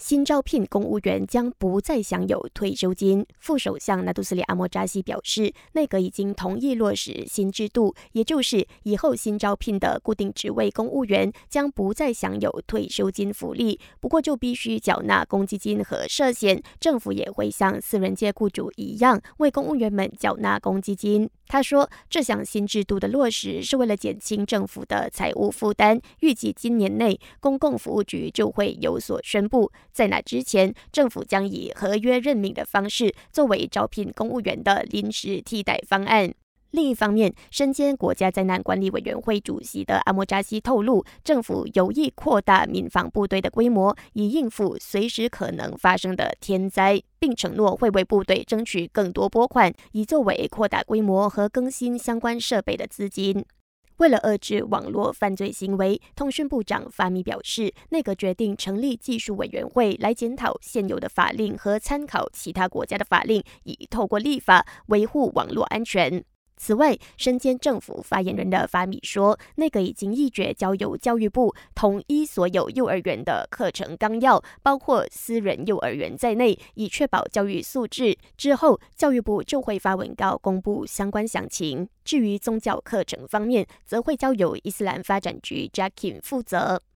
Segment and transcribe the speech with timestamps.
[0.00, 3.24] 新招聘公务员将不再享有退休金。
[3.38, 16.62] 副首相纳杜斯里阿莫扎西表示，内阁已经同意落实新制度，也就是以后新招聘的固定职位公务员将不再享有退休金福利，不过就必须缴纳公积金和社险。
[16.80, 21.28] 政府也会像私人界雇主一样，为公务员们缴纳公积金。
[21.50, 29.72] 他说，这项新制度的落实是为了减轻政府的财务负担，预计今年内公共服务局就会有所宣布。
[29.92, 36.32] 在那之前，政府将以合约任命的方式作为招聘公务员的临时替代方案。
[36.72, 53.44] 另一方面，身兼国家灾难管理委员会主席的阿莫扎西透露，政府有意扩大民防部队的规模，以应付随时可能发生的天灾，并承诺会为部队争取更多拨款，以作为扩大规模和更新相关设备的资金。
[53.96, 66.24] 为了遏制网络犯罪行为，通讯部长法米表示，内阁决定成立技术委员会来检讨现有的法令和参考其他国家的法令，以透过立法维护网络安全。
[66.62, 78.14] 此外，身兼政府发言人的法米说，内阁已经一决交由教育部统一所有幼儿园的课程纲要，包括私人幼儿园在内，以确保教育素质。
[78.36, 81.88] 之后，教育部就会发文告公布相关详情。
[82.04, 86.82] 至于宗教课程方面，则会交由伊斯兰发展局 Jackin 负责。